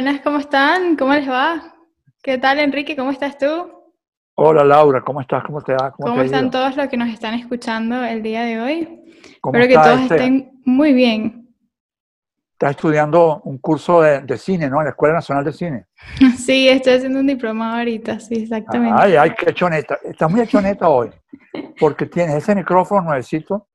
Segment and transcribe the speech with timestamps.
[0.00, 0.94] Buenas, ¿cómo están?
[0.94, 1.74] ¿Cómo les va?
[2.22, 2.94] ¿Qué tal, Enrique?
[2.94, 3.46] ¿Cómo estás tú?
[4.36, 5.42] Hola Laura, ¿cómo estás?
[5.42, 5.90] ¿Cómo te va?
[5.90, 6.50] ¿Cómo, te ha están ido?
[6.52, 9.34] todos los que nos están escuchando el día de hoy?
[9.40, 11.52] ¿Cómo Espero que todos este- estén muy bien.
[12.52, 14.78] Estás estudiando un curso de, de cine, ¿no?
[14.78, 15.86] En la Escuela Nacional de Cine.
[16.38, 18.96] Sí, estoy haciendo un diplomado ahorita, sí, exactamente.
[19.02, 19.98] Ay, ay, qué choneta.
[20.04, 21.10] Estás muy choneta hoy,
[21.80, 23.66] porque tienes ese micrófono nuevecito,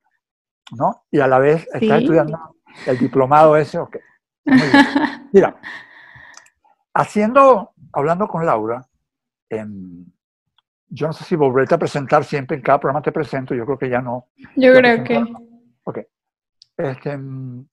[0.71, 1.03] ¿no?
[1.11, 1.91] Y a la vez estás Sí.
[1.91, 2.39] estudiando
[2.87, 3.97] el diplomado ese, ok.
[4.45, 4.71] Muy bien.
[5.33, 5.59] Mira,
[6.93, 8.87] haciendo, hablando con Laura,
[9.49, 10.05] em,
[10.87, 13.77] yo no sé si volverte a presentar siempre, en cada programa te presento, yo creo
[13.77, 14.27] que ya no.
[14.55, 15.23] Yo creo que...
[15.83, 15.99] Ok.
[16.77, 17.67] Este, mm,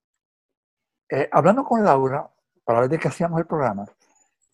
[1.10, 2.28] eh, hablando con Laura,
[2.64, 3.84] para ver de qué hacíamos el programa,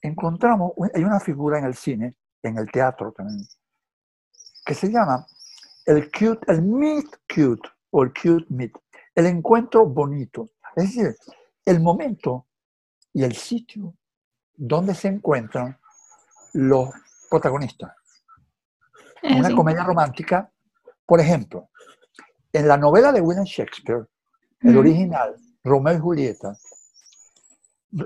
[0.03, 3.47] encontramos, hay una figura en el cine, en el teatro también,
[4.65, 5.27] que se llama
[5.85, 8.73] el cute, el meet cute, o el cute meet,
[9.15, 10.51] el encuentro bonito.
[10.75, 11.17] Es decir,
[11.65, 12.47] el momento
[13.13, 13.95] y el sitio
[14.57, 15.79] donde se encuentran
[16.53, 16.91] los
[17.29, 17.93] protagonistas
[19.23, 20.51] es una comedia romántica,
[21.05, 21.69] por ejemplo,
[22.53, 24.07] en la novela de William Shakespeare,
[24.61, 26.57] el original, Romeo y Julieta,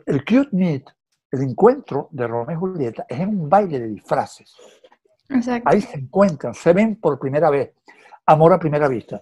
[0.07, 0.85] el cute meet,
[1.31, 4.55] el encuentro de Romeo y Julieta es en un baile de disfraces.
[5.29, 5.69] Exacto.
[5.69, 7.73] Ahí se encuentran, se ven por primera vez,
[8.27, 9.21] amor a primera vista.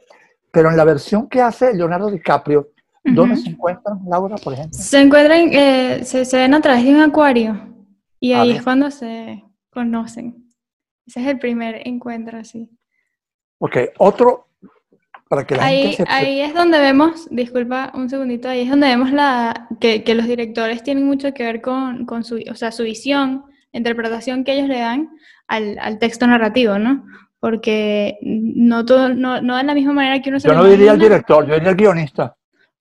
[0.51, 2.71] Pero en la versión que hace Leonardo DiCaprio,
[3.05, 3.43] ¿dónde Ujú.
[3.43, 4.79] se encuentran, Laura, por ejemplo?
[4.79, 7.61] Se encuentran, eh, se, se ven a través de un acuario
[8.21, 10.45] y ahí es cuando se conocen.
[11.07, 12.69] Ese es el primer encuentro, así.
[13.59, 14.49] Ok, otro,
[15.29, 16.05] para que la Ahí, gente se...
[16.09, 20.27] ahí es donde vemos, disculpa un segundito, ahí es donde vemos la, que, que los
[20.27, 24.69] directores tienen mucho que ver con, con su, o sea, su visión, interpretación que ellos
[24.69, 25.11] le dan
[25.47, 27.05] al, al texto narrativo, ¿no?
[27.41, 30.93] Porque no, todo, no, no de la misma manera que uno se Yo no diría
[30.93, 31.05] el imagina.
[31.05, 32.37] director, yo diría el guionista.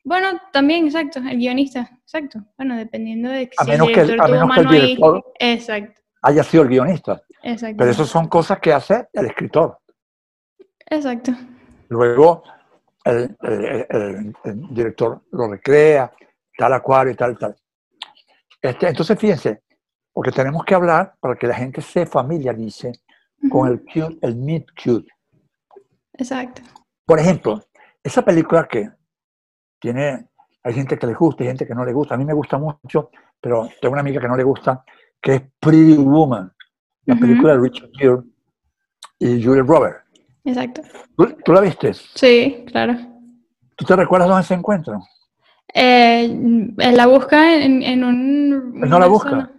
[0.08, 2.40] Bueno, también, exacto, el guionista, exacto.
[2.58, 4.76] Bueno, dependiendo de A si menos el que el- director a menos que el mano
[4.78, 4.82] ahí.
[4.96, 7.22] director- Exacto, Haya sido el guionista.
[7.44, 7.76] exacto.
[7.78, 9.78] Pero eso son cosas que hace el escritor.
[10.90, 11.34] Exacto.
[11.90, 12.42] Luego
[13.04, 14.34] el, el-
[14.72, 16.10] director lo recrea,
[16.58, 17.56] tal acuario y tal, tal.
[18.62, 19.62] Este, entonces, fíjense,
[20.14, 22.94] porque tenemos que hablar para que la gente se familiarice
[23.52, 25.12] con el cute, el meet cute.
[26.14, 26.62] Exacto.
[27.06, 27.62] Por ejemplo,
[28.04, 28.90] esa película que
[29.80, 30.28] tiene,
[30.64, 32.16] hay gente que le gusta y gente que no le gusta.
[32.16, 34.84] A mí me gusta mucho, pero tengo una amiga que no le gusta,
[35.22, 36.52] que es Pretty Woman,
[37.06, 38.22] la película de Richard Gere
[39.20, 40.04] y Julia Roberts.
[40.44, 40.82] Exacto.
[41.16, 41.94] ¿Tú, tú la viste?
[41.94, 42.96] Sí, claro.
[43.76, 45.02] ¿Tú te recuerdas dónde se encuentran?
[45.74, 46.24] Eh,
[46.78, 48.80] él la busca en, en un...
[48.82, 49.30] Él no la busca.
[49.30, 49.52] zona.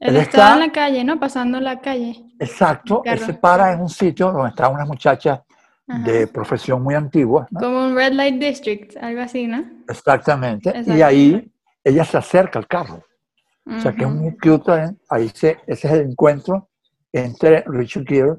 [0.00, 1.18] Él, Él está, está- en la calle, ¿no?
[1.18, 2.24] Pasando la calle.
[2.38, 5.42] Exacto, él se para en un sitio donde está una muchacha
[5.86, 6.02] Ajá.
[6.10, 7.60] de profesión muy antigua, ¿no?
[7.60, 9.64] Como un Red Light District, algo así, ¿no?
[9.88, 11.04] exactamente, y Exacto.
[11.04, 11.52] ahí
[11.84, 13.04] ella se acerca al carro,
[13.66, 14.90] o sea que es muy cute, ¿eh?
[15.10, 16.70] ahí se, ese es el encuentro
[17.12, 18.34] entre Richard Gere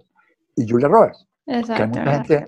[0.56, 1.88] y Julia Roberts, que hay Exacto.
[1.88, 2.46] mucha gente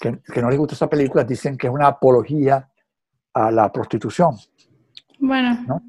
[0.00, 2.68] que, que no les gusta esa película, dicen que es una apología
[3.32, 4.34] a la prostitución.
[5.20, 5.82] Bueno, ¿no?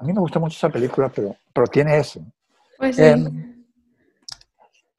[0.00, 2.20] A mí me gusta mucho esa película, pero, pero tiene eso.
[2.78, 3.02] pues sí.
[3.02, 3.64] Em,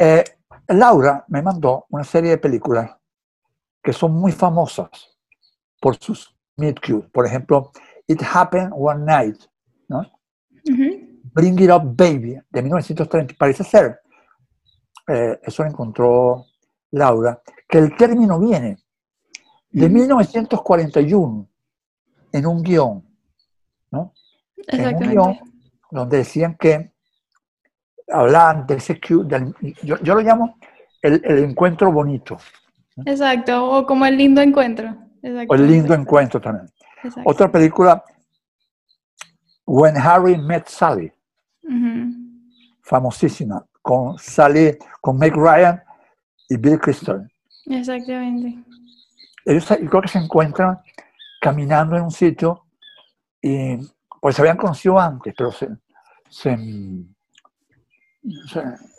[0.01, 0.23] Eh,
[0.69, 2.95] Laura me mandó una serie de películas
[3.81, 4.89] que son muy famosas
[5.79, 7.07] por sus meet cute.
[7.09, 7.71] Por ejemplo,
[8.07, 9.41] It Happened One Night,
[9.87, 10.05] ¿no?
[11.33, 13.35] Bring It Up Baby, de 1930.
[13.37, 13.99] Parece ser,
[15.07, 16.45] eh, eso lo encontró
[16.91, 18.77] Laura, que el término viene
[19.71, 19.93] de Ujú.
[19.95, 21.47] 1941
[22.31, 23.05] en un guion,
[23.91, 24.13] ¿no?
[24.67, 25.39] En un guion
[25.91, 26.93] donde decían que
[28.11, 29.53] hablaban de ese del-
[29.83, 30.57] yo, yo lo llamo
[31.01, 32.37] el, el encuentro bonito,
[33.05, 33.65] Exacto.
[33.71, 34.93] O como el lindo encuentro.
[35.47, 36.69] o el lindo encuentro también.
[37.03, 37.29] Exacto.
[37.29, 38.03] Otra película,
[39.65, 41.11] When Harry Met Sally,
[42.83, 45.81] famosísima, con Sally, con Meg Ryan
[46.49, 47.29] y Bill Crystal.
[47.67, 48.57] Exactamente.
[49.45, 50.79] Ellos creo que se encuentran
[51.41, 52.65] caminando en un sitio
[53.41, 53.77] y
[54.19, 55.69] pues se habían conocido antes, pero se-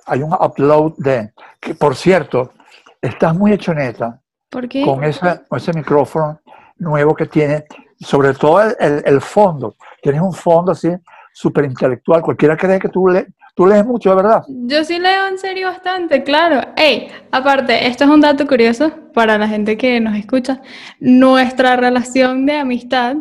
[0.06, 2.52] hay un upload de, que por cierto,
[3.00, 4.82] estás muy hechoneta ¿Por qué?
[4.84, 6.40] con ese, con ese micrófono
[6.78, 7.64] nuevo que tiene,
[8.00, 9.76] sobre todo el, el- el fondo.
[10.02, 10.88] Tienes un fondo así
[11.32, 12.22] súper intelectual.
[12.22, 14.42] Cualquiera cree que tú, le, tú lees mucho, de verdad.
[14.48, 16.60] Yo sí leo en serio bastante, claro.
[16.76, 20.60] Ey, aparte, esto es un dato curioso para la gente que nos escucha.
[20.98, 23.16] Nuestra relación de amistad,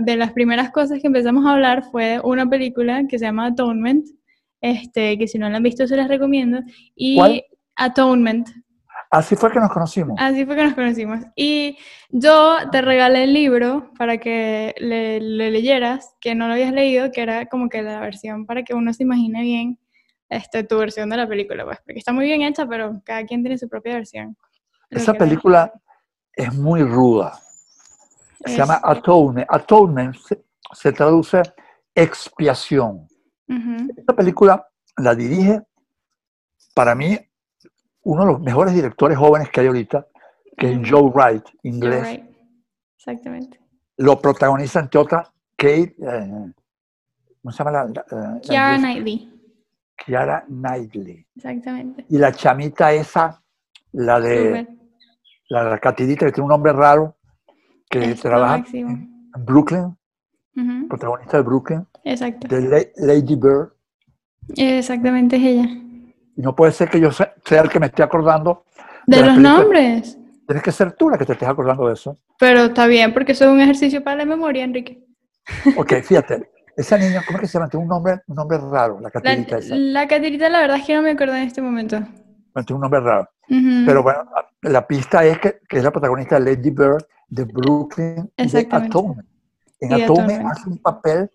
[0.00, 4.06] de las primeras cosas que empezamos a hablar fue una película que se llama Atonement,
[4.60, 6.60] este, que si no la han visto se las recomiendo.
[6.94, 7.44] Y ¿Cuál?
[7.76, 8.48] Atonement.
[9.10, 10.16] Así fue que nos conocimos.
[10.20, 11.20] Así fue que nos conocimos.
[11.34, 11.76] Y
[12.10, 17.10] yo te regalé el libro para que le, le leyeras, que no lo habías leído,
[17.10, 19.78] que era como que la versión para que uno se imagine bien
[20.30, 23.42] este, tu versión de la película, pues, porque está muy bien hecha, pero cada quien
[23.42, 24.36] tiene su propia versión.
[24.88, 25.72] Lo Esa película
[26.32, 27.38] es muy ruda.
[28.44, 29.46] Se llama Este, Atonement.
[29.50, 30.40] Atonement se,
[30.72, 31.42] se traduce
[31.94, 33.09] expiación.
[33.96, 34.66] Esta película
[34.96, 35.62] la dirige,
[36.74, 37.18] para mí,
[38.02, 40.06] uno de los mejores directores jóvenes que hay ahorita,
[40.56, 40.78] que es.
[40.88, 42.08] Joe Wright, inglés.
[42.08, 42.24] right.
[42.96, 43.60] Exactamente.
[43.96, 46.52] Lo protagoniza, entre otras, Kate, eh,
[47.42, 47.84] ¿cómo se llama la?
[47.86, 48.92] la- la Kiara inglesa?
[48.92, 49.40] Knightley.
[49.96, 51.26] Kiara Knightley.
[51.36, 52.06] Exactamente.
[52.08, 53.42] Y la chamita esa,
[53.92, 54.66] la de
[55.48, 57.16] la, la catidita que tiene un nombre raro,
[57.90, 59.10] que Es trabaja en
[59.44, 59.96] Brooklyn,
[60.88, 62.48] protagonista de Brooklyn, Exacto.
[62.48, 62.60] de
[62.96, 63.70] La- Lady Bird.
[64.56, 65.68] Exactamente es ella.
[66.36, 68.64] Y no puede ser que yo sea, sea el que me esté acordando.
[69.06, 70.18] De la los nombres.
[70.46, 72.16] Tienes que ser tú la que te estés acordando de eso.
[72.38, 75.04] Pero está bien, porque eso es un ejercicio para la memoria, Enrique.
[75.76, 77.68] Ok, fíjate, esa niña, ¿cómo es que se llama?
[77.68, 79.74] Tiene un nombre, un nombre raro, la La, catidita esa.
[79.76, 81.98] la catirita, la verdad es que no me acuerdo en este momento.
[81.98, 83.28] Tiene un nombre raro.
[83.48, 83.84] Ujú.
[83.86, 84.24] Pero bueno,
[84.62, 88.68] la pista es que, que es la protagonista de Lady Bird de Brooklyn y de.
[88.70, 89.26] Atonement.
[89.80, 90.46] En de Atonement.
[90.50, 91.30] hace un papel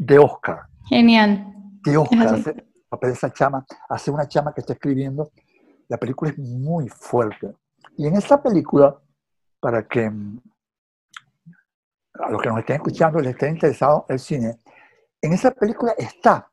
[0.00, 0.62] de Oscar.
[0.88, 1.52] Genial.
[1.84, 3.66] De Oscar hace el papel de esa chama.
[3.88, 5.30] Hace una chama que está escribiendo.
[5.88, 7.54] La película es muy fuerte.
[7.98, 8.96] Y en esa película,
[9.60, 10.40] para que mm,
[12.14, 14.56] a los que nos estén escuchando les esté interesado el cine,
[15.20, 16.50] en esa película está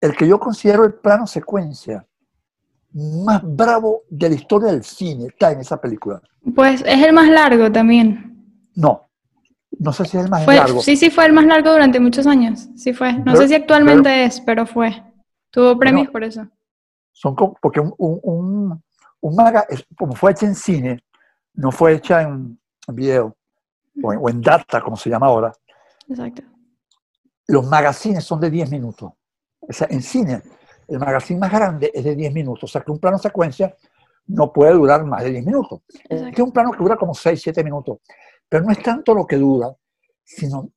[0.00, 2.04] el que yo considero el plano secuencia
[2.94, 5.26] más bravo de la historia del cine.
[5.26, 6.20] Está en esa película.
[6.54, 8.68] Pues es el más largo también.
[8.74, 9.08] No,
[9.78, 10.80] no sé si es el más Fue, largo.
[10.80, 12.68] sí, sí, fue el más largo durante muchos años.
[12.76, 13.12] Sí fue.
[13.14, 15.02] No Ver- sé si actualmente es, pero fue.
[15.50, 16.46] Tuvo premios por eso.
[17.12, 18.82] Son como, porque un, un, un,
[19.20, 19.66] un maga,
[19.96, 21.04] como fue hecha en cine,
[21.54, 22.58] no fue hecha en
[22.88, 23.36] video
[24.02, 25.52] o en, o en data, como se llama ahora.
[26.08, 26.42] Exacto.
[27.48, 29.12] Los magazines son de 10 minutos.
[29.60, 30.42] O sea, en cine,
[30.88, 32.64] el magazine más grande es de 10 minutos.
[32.64, 33.74] O sea, que un plano secuencia
[34.28, 35.80] no puede durar más de 10 minutos.
[36.08, 36.32] Exacto.
[36.34, 37.98] Es un plano que dura como 6, 7 minutos.
[38.52, 39.74] Pero no es tanto lo que dura,
[40.22, 40.68] sino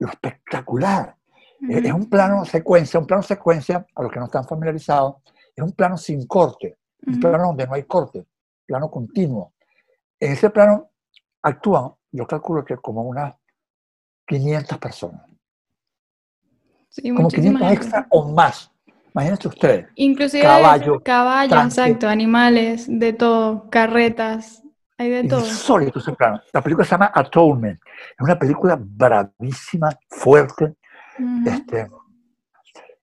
[0.00, 1.16] lo espectacular.
[1.66, 5.16] Es- Es un plano secuencia, un plano secuencia, a los que no están familiarizados,
[5.56, 6.76] es un plano sin corte,
[7.06, 8.26] un plano donde no hay corte,
[8.66, 9.54] plano continuo.
[10.20, 10.90] En ese plano
[11.40, 13.34] actúan, yo calculo que como unas
[14.26, 15.22] 500 personas,
[16.90, 17.82] Sí, como muchísima 500 gente.
[17.84, 18.70] extras o más.
[19.14, 19.86] Imagínense ustedes.
[19.94, 21.74] Inclusive Caballo, caballos, tanque.
[21.74, 24.62] exacto, animales, de todo, carretas,
[24.98, 25.40] hay de todo.
[25.46, 26.40] Insólito ese plano.
[26.52, 27.80] La película se llama Atonement.
[28.10, 30.74] Es una película bravísima, fuerte.
[31.46, 31.88] Este,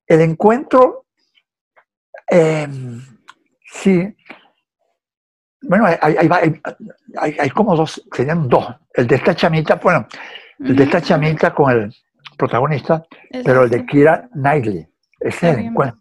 [0.07, 1.06] el encuentro,
[2.30, 2.68] eh,
[3.65, 4.15] sí,
[5.62, 6.62] bueno, hay, hay- hay-
[7.18, 8.68] hay- hay como dos, serían dos.
[8.94, 10.07] El de esta chamita, bueno,
[10.59, 11.95] el de esta chamita con el
[12.38, 13.03] protagonista,
[13.44, 13.86] pero el de.
[13.86, 14.88] Kira Knightley.
[15.19, 16.00] Ese es el encuentro.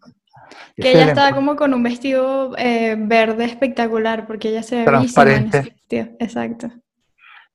[0.75, 4.85] Que ella el estaba como con un vestido eh, verde espectacular, porque ella se ve
[4.91, 5.57] bellísima en Transparente.
[5.59, 6.07] ese vestido.
[6.19, 6.71] Exacto.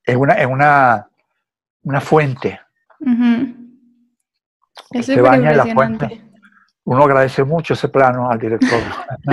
[0.04, 1.08] Es una, es una,
[1.82, 2.60] una fuente.
[4.90, 6.22] Es se baña en la fuente.
[6.84, 8.80] Uno agradece mucho ese plano al director.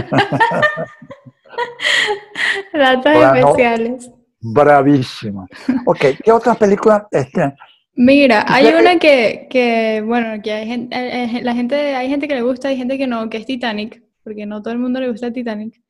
[2.74, 3.50] Datos Ahora no.
[3.50, 4.12] especiales.
[4.40, 5.48] Bravísimo.
[5.86, 7.04] Ok, ¿qué otras películas?
[7.10, 7.56] Este,
[8.00, 12.28] Mira, hay una que, que, bueno, que hay gente, eh, eh, la gente, hay gente
[12.28, 15.00] que le gusta, hay gente que no, que es Titanic, porque no todo el mundo
[15.00, 15.82] le gusta Titanic.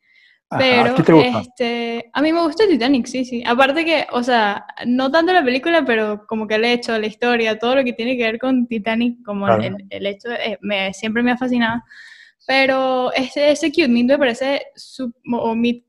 [0.50, 1.40] ajá, Pero, ¿a ti te gusta?
[1.42, 3.44] este, a mí me gusta Titanic, sí, sí.
[3.46, 7.60] Aparte que, o sea, no tanto la película, pero como que el hecho, la historia,
[7.60, 9.64] todo lo que tiene que ver con Titanic, como Claro.
[9.64, 11.82] el, el hecho, eh, me, siempre me ha fascinado.
[12.48, 15.84] Pero ese, ese cute meet me parece, su- o meet,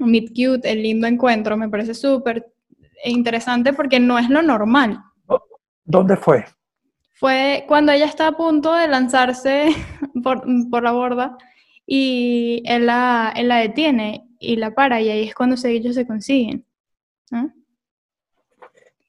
[0.00, 2.46] meet cute, el lindo encuentro, me parece súper
[3.04, 5.00] interesante porque no es lo normal.
[5.84, 6.44] ¿Dónde fue?
[7.14, 9.68] Fue cuando ella está a punto de lanzarse
[10.24, 11.36] por, por la borda
[11.86, 15.94] y él la, él la detiene y la para y ahí es cuando se- ellos
[15.94, 16.64] se consiguen.
[17.30, 17.52] ¿no?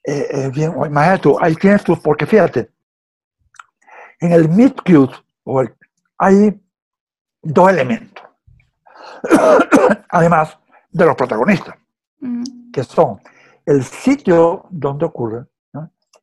[0.05, 2.69] Eh, eh, bien, imagínate tú, ahí tienes tú, porque fíjate,
[4.19, 5.15] en el Meet Cute
[6.17, 6.59] hay
[7.41, 8.23] dos elementos,
[10.09, 10.57] además
[10.91, 11.75] de los protagonistas,
[12.21, 13.21] Ujú, que son
[13.65, 15.45] el sitio donde ocurre.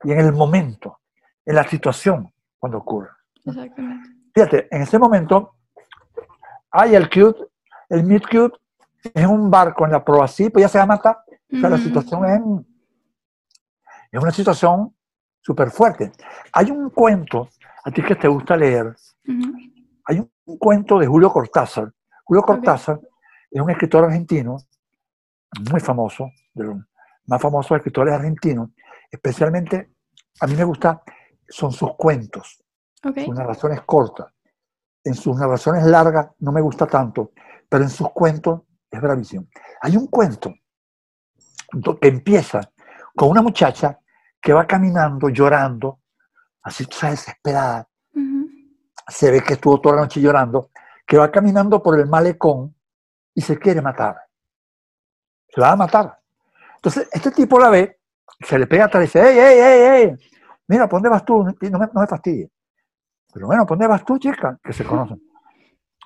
[0.03, 1.01] Y en el momento,
[1.45, 3.11] en la situación cuando ocurre.
[3.45, 4.09] Exactamente.
[4.35, 5.55] Fíjate, en ese momento
[6.71, 7.47] hay el Cute,
[7.89, 8.59] el Meet Cute
[9.15, 11.19] es un barco en la proa, sí, pues ya se va a matar.
[11.53, 12.41] O sea, la situación es,
[14.13, 14.95] es una situación
[15.41, 16.13] súper fuerte.
[16.53, 17.49] Hay un cuento,
[17.85, 18.95] a ti que te gusta leer,
[20.05, 21.93] hay un, un cuento de Julio Cortázar.
[22.25, 23.01] Julio Cortázar
[23.51, 24.59] es un escritor argentino
[25.71, 26.77] muy famoso, de los
[27.27, 28.71] más famosos escritores argentinos,
[29.11, 29.95] especialmente
[30.41, 31.03] a mí me gusta,
[31.49, 32.63] son sus cuentos,
[33.03, 34.33] sus narraciones cortas.
[35.03, 37.33] En sus narraciones largas no me gusta tanto,
[37.69, 39.47] pero en sus cuentos es bravísimo.
[39.81, 40.55] Hay un cuento
[42.01, 42.61] que empieza
[43.15, 43.99] con una muchacha
[44.41, 46.01] que va caminando, llorando,
[46.63, 47.89] así, tú sabes, desesperada.
[49.09, 50.71] Se ve que estuvo toda la noche llorando,
[51.07, 52.75] que va caminando por el malecón
[53.35, 54.17] y se quiere matar.
[55.49, 56.21] Se va a matar.
[56.77, 58.00] Entonces, este tipo la ve,
[58.41, 60.17] se le pega atrás y dice, ¡ey, ey, ey, ey!
[60.69, 61.45] Mira, ¿por dónde vas tú?
[61.45, 62.51] No me, no me fastidies.
[63.33, 64.59] Pero bueno, ¿por dónde vas tú, chica?
[64.63, 65.21] Que se conocen.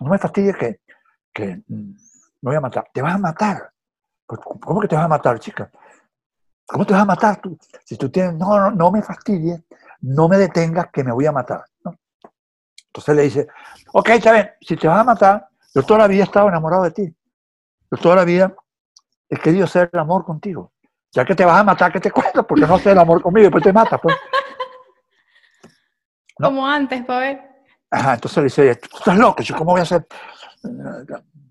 [0.00, 0.80] No me fastidies que,
[1.32, 1.90] que mm,
[2.42, 2.86] me voy a matar.
[2.92, 3.70] Te vas a matar.
[4.26, 5.70] Pues, ¿Cómo que te vas a matar, chica?
[6.66, 7.58] ¿Cómo te vas a matar tú?
[7.84, 9.62] Si tú tienes, no, no, no me fastidies,
[10.00, 11.64] no me detengas que me voy a matar.
[12.86, 13.48] Entonces le dice,
[13.92, 16.92] ok, está si te vas a matar, yo toda la vida he estado enamorado de
[16.92, 17.14] ti.
[17.90, 18.54] Yo toda la vida
[19.28, 20.72] he querido hacer el amor contigo.
[21.14, 22.42] Ya que te vas a matar, ¿qué te cuesta?
[22.42, 24.00] Porque no haces el amor conmigo y después te matas.
[24.02, 24.16] Pues.
[26.36, 26.48] No.
[26.48, 27.40] Como antes, para ver.
[27.88, 30.04] Ajá, entonces le dice, tú estás loco, yo cómo voy a hacer,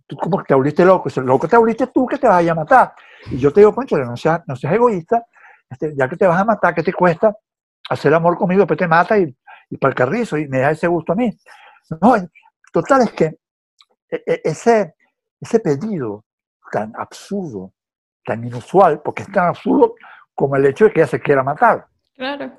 [0.05, 2.43] tú cómo que te volviste loco, dice, loco te volviste tú que te vas a
[2.43, 2.93] ir a matar.
[3.31, 5.25] Y yo te digo, concho, no seas, no seas egoísta,
[5.69, 7.33] este, ya que te vas a matar, ¿qué te cuesta
[7.89, 8.63] hacer amor conmigo?
[8.63, 9.33] Después te mata y,
[9.69, 11.29] y para el carrizo y me da ese gusto a mí.
[12.01, 12.15] No,
[12.73, 13.25] total es que
[14.09, 14.95] e- e- ese,
[15.39, 16.25] ese pedido
[16.69, 17.71] tan absurdo,
[18.23, 19.95] tan inusual, porque es tan absurdo
[20.33, 21.87] como el hecho de que ella se quiera matar.
[22.15, 22.51] Claro,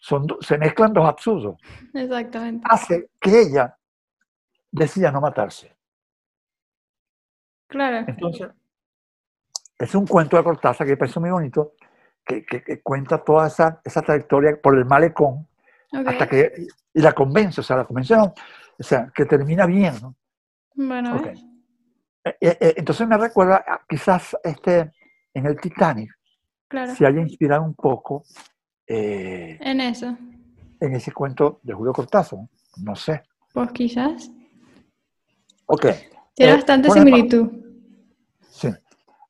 [0.00, 1.60] Son, se mezclan dos absurdos.
[1.94, 2.66] exactamente.
[2.68, 3.76] Hace que ella
[4.70, 5.74] decida no matarse.
[7.68, 8.04] Claro.
[8.06, 8.48] Entonces,
[9.78, 11.72] es un cuento de Cortázar que me parece muy bonito,
[12.24, 15.46] que, que- que cuenta toda esa, esa trayectoria por el malecón
[16.10, 18.34] hasta que, y la convence, o sea, la convence, no,
[18.78, 20.14] o sea, que termina bien, ¿no?
[20.74, 21.16] Bueno.
[21.26, 24.92] Eh, eh, eh, entonces me recuerda, a- quizás este,
[25.34, 26.10] en el Titanic
[26.68, 26.94] claro.
[26.94, 28.24] se haya inspirado un poco
[28.86, 30.16] eh, En eso.
[30.80, 32.38] en ese cuento de Julio Cortázar,
[32.78, 33.22] no sé.
[33.52, 34.30] Pues quizás.
[35.66, 35.86] Ok,
[36.34, 37.50] Tiene Eh, bastante similitud.
[38.50, 38.68] sí.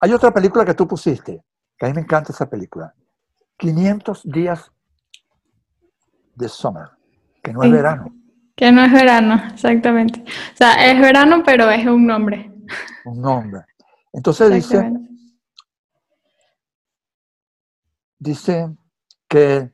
[0.01, 1.43] Hay otra película que tú pusiste,
[1.79, 2.93] que a mí me encanta esa película,
[3.57, 4.71] 500 días
[6.35, 6.89] de summer,
[7.43, 8.15] que no es verano,
[8.57, 10.21] Que no es verano, exactamente.
[10.21, 12.51] O sea, es verano, pero es un nombre.
[13.07, 13.63] un nombre.
[14.13, 15.11] Entonces dice, Exactamente.
[18.19, 18.69] Dice
[19.29, 19.71] que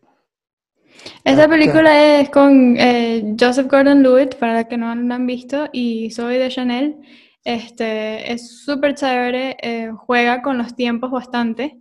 [1.24, 5.68] Esa Ah, película es con eh, Joseph Gordon-Levitt, para los que no la han visto,
[5.72, 6.96] y Zoe de Chanel.
[7.44, 11.80] Este, es súper chévere, eh, juega con los tiempos bastante.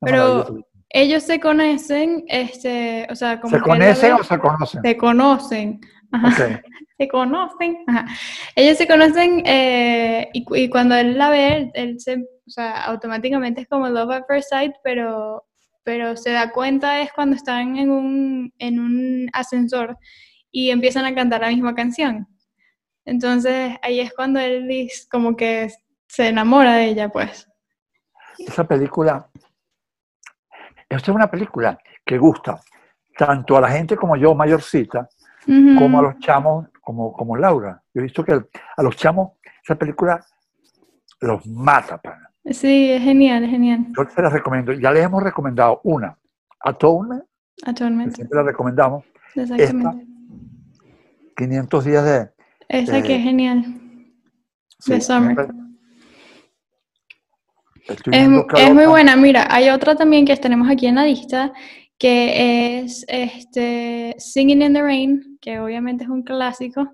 [0.00, 4.82] Pero ellos se conocen, este, o sea, como ¿se conocen o se conocen?
[4.82, 5.80] se conocen.
[6.12, 6.62] Ajá.
[6.96, 7.78] Se conocen.
[7.88, 8.06] Ajá.
[8.54, 13.62] Ellos se conocen eh, y, y cuando él la ve, él se, o sea, automáticamente
[13.62, 15.44] es como Love at First Sight, pero,
[15.84, 19.98] pero se da cuenta es cuando están en un, en un ascensor
[20.50, 22.26] y empiezan a cantar la misma canción.
[23.04, 25.70] Entonces ahí es cuando él dice, como que
[26.08, 27.48] se enamora de ella, pues.
[28.38, 29.28] Esa película,
[30.88, 32.60] esta es una película que gusta
[33.16, 35.08] tanto a la gente como yo, mayorcita,
[35.46, 37.82] como a los chamos, como, como Laura.
[37.92, 40.24] Yo he visto que a los chamos esa película
[41.20, 41.98] los mata.
[41.98, 42.30] pana.
[42.50, 43.86] Sí, es genial, es genial.
[43.96, 44.72] Yo se las recomiendo.
[44.72, 46.18] Ya les hemos recomendado una,
[46.60, 47.24] Atonement,
[47.64, 50.06] Actualmente, siempre la recomendamos, exactamente.
[51.36, 52.30] 500 días de...
[52.68, 53.64] Esa que eh, es genial.
[54.78, 55.48] sí, The Summer.
[57.86, 57.98] Es,
[58.56, 59.14] es muy buena.
[59.16, 61.52] Mira, hay otra también que tenemos aquí en la lista,
[61.98, 66.90] que es este Singing in the Rain, que obviamente es un clásico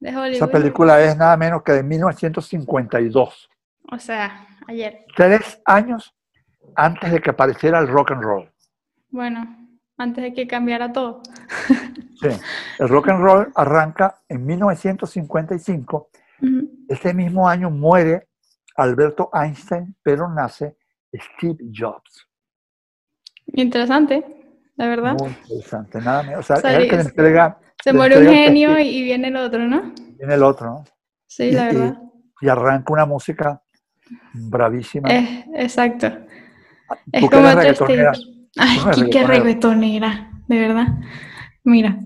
[0.00, 0.36] de Hollywood.
[0.36, 3.48] Esa película es nada menos que de 1952.
[3.90, 5.04] O sea, ayer.
[5.16, 6.14] Tres años
[6.76, 8.52] antes de que apareciera el rock and roll.
[9.10, 9.44] Bueno,
[9.98, 11.22] antes de que cambiara todo.
[12.20, 12.28] Sí,
[12.78, 16.10] el rock and roll arranca en 1955.
[16.40, 16.70] Ujú.
[16.88, 18.28] Ese mismo año muere
[18.76, 20.76] Alberto Einstein, pero nace
[21.12, 22.26] Steve Jobs.
[23.46, 24.24] Interesante,
[24.76, 25.14] la verdad.
[25.18, 26.00] Muy interesante.
[26.00, 26.40] Nada menos.
[26.40, 28.78] O sea, O sea, es el que le entrega, Se le muere un entrega genio
[28.78, 29.92] y viene el otro, ¿no?
[30.16, 30.84] viene el otro, ¿no?
[31.26, 31.98] Sí, la y- verdad.
[32.40, 33.62] Y arranca una música
[34.32, 35.08] bravísima.
[35.08, 36.06] Es, exacto.
[37.12, 38.12] Es Tú que como reggaetonera.
[38.56, 40.88] Ay, no qué, qué reggaetonera, de verdad.
[41.64, 41.96] Mira,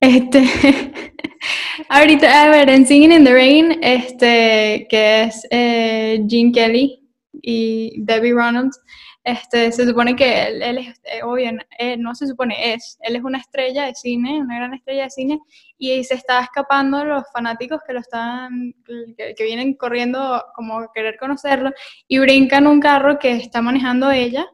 [0.00, 0.44] este,
[1.88, 7.00] ahorita, a ver, en Singing in the Rain, este, que es eh, Gene Kelly
[7.42, 8.80] y Debbie Reynolds,
[9.24, 12.98] Este, se supone que él, él es, eh, o bien, eh, no se supone, es,
[13.00, 15.40] él es una estrella de cine, una gran estrella de cine,
[15.78, 18.74] y se está escapando de los fanáticos que lo están,
[19.16, 21.70] que, que vienen corriendo como a querer conocerlo,
[22.06, 24.46] y brincan un carro que está manejando ella,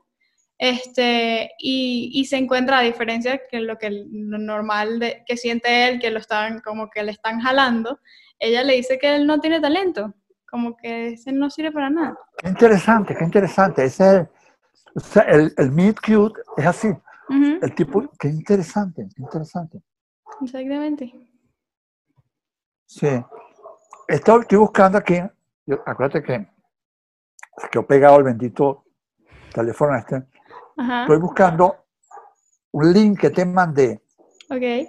[0.56, 5.88] este, y, y, se encuentra a diferencia que lo que lo normal de, que siente
[5.88, 7.98] él, que lo están como que le están jalando,
[8.38, 10.14] ella le dice que él no tiene talento,
[10.48, 12.16] como que ese no sirve para nada.
[12.36, 13.84] Qué interesante, qué interesante.
[13.84, 14.28] Ese
[14.94, 16.88] o sea, el, el meet cute es así.
[17.62, 19.80] El tipo, qué interesante, qué interesante.
[20.40, 21.12] Exactamente.
[22.86, 23.08] Sí.
[24.08, 25.20] Estoy, estoy buscando aquí,
[25.66, 26.48] yo- acuérdate que,
[27.70, 28.84] que he pegado el bendito
[29.54, 30.26] teléfono este.
[30.76, 31.02] Ajá.
[31.02, 31.84] Estoy buscando
[32.72, 34.02] un link que te mandé
[34.50, 34.88] Ok.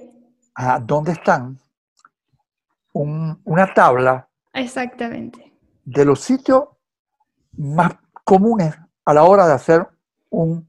[0.55, 1.60] a dónde están
[2.93, 5.53] un- una tabla Exactamente.
[5.86, 6.70] de los sitios
[7.58, 7.93] más
[8.24, 9.88] comunes a la hora de hacer
[10.31, 10.67] un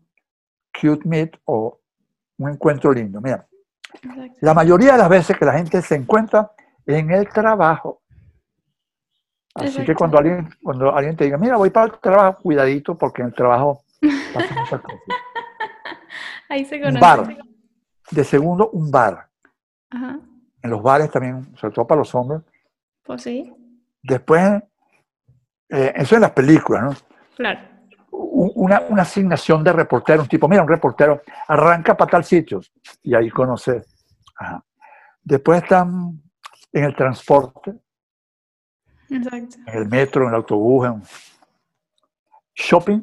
[0.80, 1.80] cute meet o
[2.38, 3.20] un encuentro lindo.
[3.20, 3.46] Mira,
[3.94, 4.38] Exacto.
[4.40, 6.50] la mayoría de las veces que la gente se encuentra
[6.86, 8.02] en el trabajo.
[9.54, 13.20] Así que cuando alguien, cuando alguien te diga, mira, voy para el trabajo, cuidadito, porque
[13.22, 13.82] en el trabajo
[14.32, 15.00] pasan muchas cosas.
[16.48, 17.00] Ahí se Un conoce.
[17.00, 17.36] bar.
[18.10, 19.28] De segundo, un bar.
[19.90, 20.18] Ajá.
[20.62, 22.40] En los bares también, sobre todo para los hombres.
[23.04, 23.52] Pues sí.
[24.02, 24.62] Después,
[25.68, 26.94] eh, eso en las películas, ¿no?
[27.36, 27.60] Claro.
[28.22, 32.60] Una, una asignación de reportero, un tipo, mira, un reportero arranca para tal sitio
[33.02, 33.82] y ahí conoce.
[34.36, 34.64] Ajá.
[35.22, 36.20] Después están
[36.72, 37.74] en el transporte,
[39.10, 39.56] Exacto.
[39.66, 41.02] en el metro, en el autobús, en
[42.54, 43.02] shopping,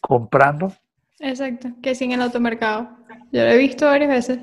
[0.00, 0.72] comprando,
[1.20, 1.68] Exacto.
[1.80, 2.88] Que sí en el automercado.
[3.30, 4.38] Yo lo he visto varias veces.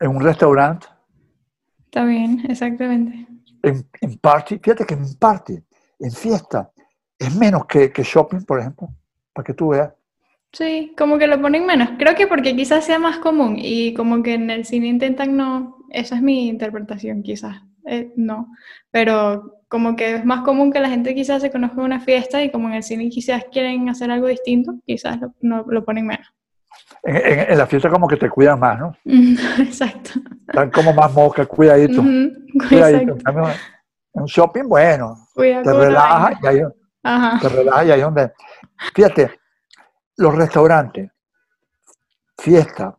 [0.00, 0.86] en un restaurante,
[1.90, 3.26] También, exactamente.
[3.62, 4.58] en, en party.
[4.62, 5.62] Fíjate que en party,
[6.00, 6.70] en fiesta,
[7.18, 8.88] es menos que, que shopping, por ejemplo,
[9.32, 9.92] para que tú veas.
[10.52, 11.90] Sí, como que lo ponen menos.
[11.98, 15.78] Creo que porque quizás sea más común y como que en el cine intentan no,
[15.90, 17.56] esa es mi interpretación quizás,
[17.86, 18.48] eh, no,
[18.92, 22.40] pero como que es más común que la gente quizás se conozca en una fiesta
[22.44, 26.06] y como en el cine quizás quieren hacer algo distinto, quizás lo, no, lo ponen
[26.06, 26.28] menos.
[27.02, 28.96] En, en- en la fiesta como que te cuidan más, ¿no?
[29.58, 30.10] Exacto.
[30.46, 32.00] Están como más mosca, cuidadito.
[32.00, 32.32] Ujú,
[32.68, 33.16] cuidadito.
[34.14, 36.60] En un shopping, bueno, Cuidado te relajas y ahí,
[37.04, 37.38] Ajá.
[37.40, 38.32] te relajas y ahí es donde.
[38.94, 39.38] Fíjate,
[40.16, 41.10] los restaurantes,
[42.38, 42.94] fiestas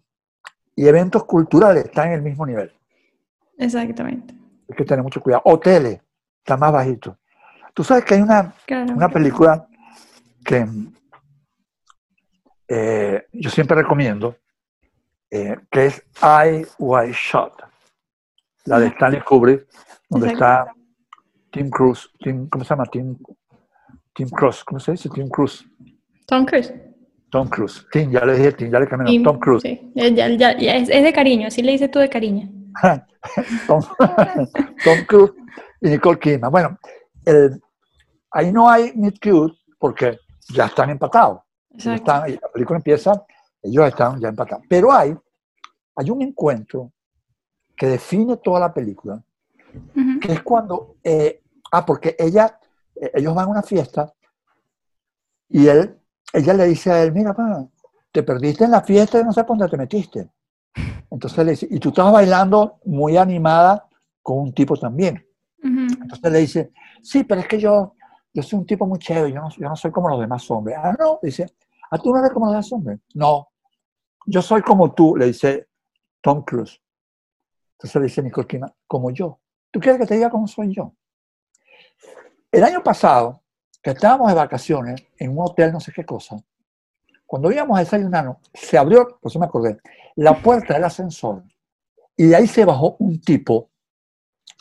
[0.75, 2.71] y eventos culturales están en el mismo nivel.
[3.57, 4.33] Exactamente.
[4.69, 5.41] Hay que tener mucho cuidado.
[5.45, 5.99] Hoteles,
[6.39, 7.17] está más bajito.
[7.73, 8.93] Tú sabes que hay una, Claro.
[8.93, 9.67] una película
[10.45, 10.65] que
[12.67, 14.37] eh, yo siempre recomiendo,
[15.29, 17.53] eh, que es I White Shot,
[18.65, 18.87] la de.
[18.87, 19.67] Stanley Kubrick,
[20.09, 20.67] donde está
[21.51, 22.85] Tim Cruise, Tim, ¿cómo se llama?
[22.87, 23.17] Tim,
[24.15, 25.09] Tim Cruise, ¿cómo se dice?
[25.09, 25.65] Tim Cruise.
[26.25, 26.73] Tom Cruise.
[27.29, 27.85] Tom Cruise.
[27.91, 29.07] Tim, ya le dije Tim, ya le cambié.
[29.07, 29.61] Tim, Tom Cruise.
[29.61, 32.49] Sí, ya- ya- ya- es, es de cariño, así le dices tú de cariño.
[33.67, 33.81] Tom,
[34.83, 35.33] Tom Cruise
[35.81, 36.51] y Nicole Kidman.
[36.51, 36.77] Bueno,
[37.25, 37.61] el-
[38.31, 40.19] ahí no hay Meet Cute porque
[40.53, 41.41] ya están empatados.
[41.77, 43.25] Están- la película empieza,
[43.61, 44.63] ellos están ya empatados.
[44.69, 45.15] Pero hay,
[45.97, 46.91] hay un encuentro
[47.75, 49.21] que define toda la película,
[50.21, 51.41] que es cuando, eh,
[51.73, 52.57] ah, porque ella,
[52.95, 54.13] ellos van a una fiesta
[55.49, 55.99] y él,
[56.33, 57.67] ella le dice a él, mira, pa,
[58.11, 60.29] te perdiste en la fiesta y no sé por dónde te metiste.
[61.09, 63.87] Entonces le dice, y tú estabas bailando muy animada
[64.21, 65.25] con un tipo también.
[65.59, 66.01] Ujú.
[66.01, 67.93] Entonces le dice, sí, pero es que yo,
[68.33, 70.77] yo soy un tipo muy chévere, yo no, yo no soy como los demás hombres.
[70.77, 71.45] Ah, no, dice,
[71.91, 72.99] ¿a tú no eres como los demás hombres?
[73.13, 73.49] No,
[74.25, 75.67] yo soy como tú, le dice
[76.21, 76.81] Tom Cruise.
[77.73, 79.39] Entonces le dice Nicole Kidman, como yo.
[79.71, 80.93] ¿Tú quieres que te diga cómo soy yo?
[82.55, 83.43] El año pasado,
[83.83, 86.37] que estábamos de vacaciones en un hotel, no sé qué cosa,
[87.25, 89.77] cuando íbamos a desayunar, se abrió, por eso me acordé,
[90.15, 91.43] la puerta del ascensor
[92.15, 93.71] y de ahí se bajó un tipo.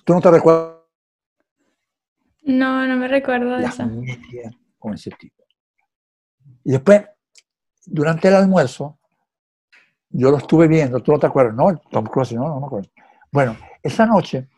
[0.04, 0.74] ¿Tú no te recuerdas?
[2.42, 3.88] No, no me recuerdo de eso.
[4.76, 5.44] con ese tipo.
[6.64, 7.04] Y después,
[7.86, 8.98] durante el almuerzo,
[10.08, 11.78] yo lo estuve viendo, tú no te acuerdas, ¿no?
[11.92, 12.90] Tom Cruise, no, no me acuerdo.
[13.30, 14.48] Bueno, esa noche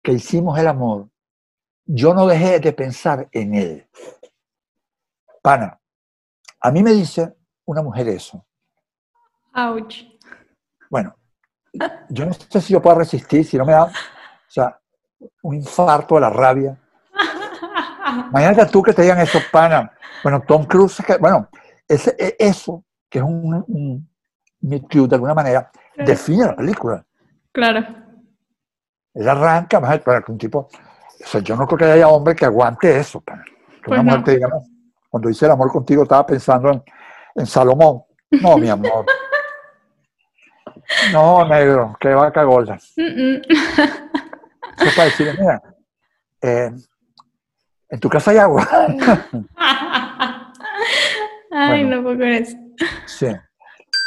[0.00, 1.08] que hicimos el amor,
[1.90, 3.88] yo no dejé de pensar en él.
[5.42, 5.80] Pana,
[6.60, 8.44] a mí me dice una mujer eso.
[9.54, 10.04] Ouch.
[10.90, 11.16] Bueno,
[12.10, 13.90] yo no sé si yo puedo resistir, si no me da, o
[14.46, 14.78] sea,
[15.42, 16.78] un infarto de la rabia.
[18.30, 19.90] Imagínate tú que te digan eso, pana.
[20.22, 21.48] Bueno, Tom Cruise, que- bueno,
[21.86, 24.08] ese, e- eso, que es un, un
[24.60, 26.10] de alguna manera, Claro.
[26.10, 27.06] define la película.
[27.52, 27.80] Claro.
[29.14, 30.68] Él arranca, más para que un tipo,
[31.22, 33.20] o sea, yo no creo que haya hombre que aguante eso.
[33.20, 33.32] Que
[33.84, 34.24] Pues una mujer no.
[34.24, 34.62] te diga, "No,
[35.08, 36.82] cuando hice el amor contigo estaba pensando en,
[37.34, 38.02] en Salomón.
[38.30, 39.06] No, mi amor.
[41.12, 42.78] No, negro, qué vaca gorda.
[42.96, 43.42] Mm, mm.
[44.80, 45.62] Eso para decirle, mira,
[46.42, 46.70] eh,
[47.90, 48.66] en tu casa hay agua.
[51.50, 51.96] Ay, Bueno.
[51.96, 52.56] no puedo con eso.
[53.06, 53.26] sí,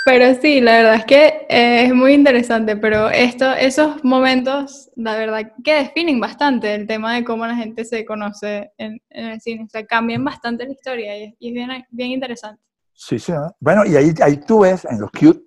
[0.03, 5.15] Pero sí, la verdad es que eh, es muy interesante, pero esto, esos momentos, la
[5.15, 9.41] verdad que definen bastante el tema de cómo la gente se conoce en, en el
[9.41, 12.61] cine, o sea, cambian bastante la historia y, es- y es bien, bien interesante.
[12.93, 13.31] sí, sí.
[13.31, 13.55] ¿no?
[13.59, 15.43] Bueno, y ahí, ahí tú ves en los cute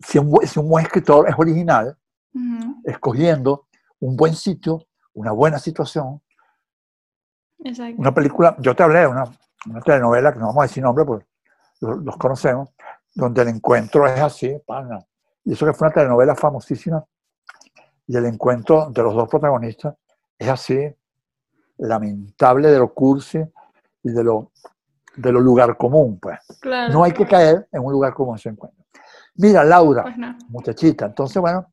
[0.00, 1.96] si un, buen- si un buen escritor es original,
[2.32, 3.66] Ujú, escogiendo
[3.98, 6.20] un buen sitio, una buena situación,
[7.64, 8.00] Exacto.
[8.00, 9.24] una película, yo te hablé de una,
[9.66, 11.26] una telenovela, que no vamos a decir nombre, porque
[11.80, 12.70] los, los conocemos,
[13.14, 15.04] donde el encuentro es así, pana.
[15.44, 17.04] Y eso que fue una telenovela famosísima,
[18.06, 19.94] y el encuentro de los dos protagonistas
[20.38, 20.78] es así,
[21.78, 23.38] lamentable de lo cursi
[24.02, 24.52] y de lo,
[25.16, 26.38] de lo lugar común, pues.
[26.60, 26.92] Claro.
[26.92, 28.84] No hay que caer en un lugar común ese encuentro.
[29.36, 30.36] Mira, Laura, Pues no.
[30.48, 31.66] muchachita, entonces, bueno,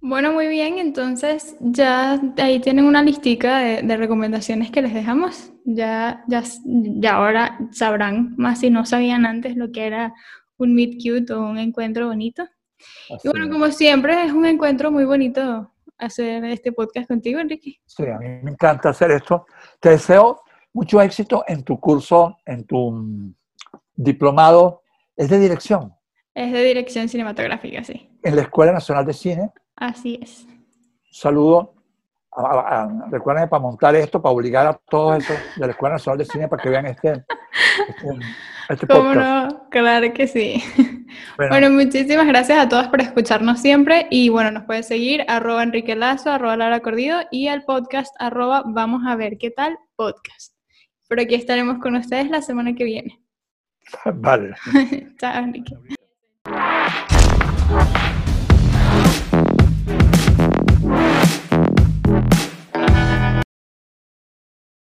[0.00, 5.52] Bueno, muy bien, entonces ya ahí tienen una listica de, de recomendaciones que les dejamos.
[5.64, 10.14] Ya, ya, ya ahora sabrán más si no sabían antes lo que era
[10.58, 12.42] un meet cute o un encuentro bonito.
[12.42, 17.80] así Y bueno, como siempre, es un encuentro muy bonito hacer este podcast contigo, Enrique.
[17.86, 19.46] Sí, a mí me encanta hacer esto.
[19.80, 20.40] Te deseo
[20.72, 23.34] mucho éxito en tu curso, en tu mm,
[23.94, 24.82] diplomado.
[25.16, 25.94] Es de dirección
[26.34, 28.10] Es de dirección cinematográfica, sí.
[28.22, 29.50] en la Escuela Nacional de Cine.
[29.76, 30.44] Así es.
[30.44, 30.54] Un
[31.10, 31.75] saludo.
[32.36, 36.18] A, a- recuerden para montar esto, para obligar a todos esos de la Escuela Nacional
[36.18, 37.24] de Cine para que vean este,
[37.88, 38.08] este,
[38.68, 39.52] este ¿Cómo podcast.
[39.52, 39.68] no?
[39.70, 40.62] Claro que sí.
[41.38, 45.62] Bueno, Bueno, muchísimas gracias a todos por escucharnos siempre y bueno, nos pueden seguir arroba
[45.62, 50.54] Enrique Lazo, arroba Lara Cordido y al podcast arroba Vamos a ver qué tal podcast.
[51.08, 53.18] Por aquí estaremos con ustedes la semana que viene.
[54.14, 54.54] vale.
[55.18, 55.74] Chao, Enrique.